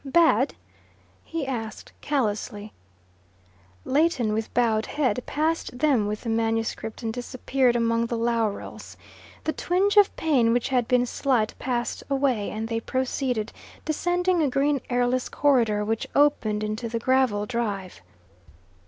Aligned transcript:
"Bad?" 0.03 0.55
he 1.23 1.45
asked 1.45 1.91
callously. 2.01 2.73
Leighton, 3.85 4.33
with 4.33 4.51
bowed 4.51 4.87
head, 4.87 5.21
passed 5.27 5.77
them 5.77 6.07
with 6.07 6.21
the 6.21 6.29
manuscript 6.29 7.03
and 7.03 7.13
disappeared 7.13 7.75
among 7.75 8.07
the 8.07 8.17
laurels. 8.17 8.97
The 9.43 9.53
twinge 9.53 9.97
of 9.97 10.15
pain, 10.15 10.53
which 10.53 10.69
had 10.69 10.87
been 10.87 11.05
slight, 11.05 11.53
passed 11.59 12.01
away, 12.09 12.49
and 12.49 12.67
they 12.67 12.79
proceeded, 12.79 13.53
descending 13.85 14.41
a 14.41 14.49
green 14.49 14.81
airless 14.89 15.29
corridor 15.29 15.85
which 15.85 16.07
opened 16.15 16.63
into 16.63 16.89
the 16.89 16.97
gravel 16.97 17.45
drive. 17.45 18.01